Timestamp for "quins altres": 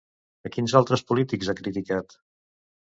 0.55-1.05